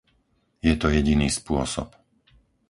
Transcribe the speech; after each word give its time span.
Je 0.67 0.73
to 0.81 0.87
jediný 0.97 1.27
spôsob. 1.39 1.89